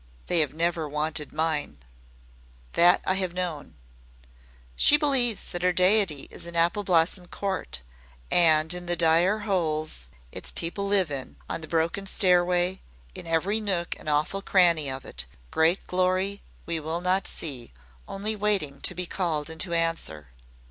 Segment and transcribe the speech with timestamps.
[0.25, 1.77] They have never wanted mine.
[2.73, 3.75] That I have known KNOWN.
[4.75, 7.83] She believes that her Deity is in Apple Blossom Court
[8.31, 12.81] in the dire holes its people live in, on the broken stairway,
[13.13, 17.71] in every nook and awful cranny of it a great Glory we will not see
[18.07, 20.29] only waiting to be called and to answer.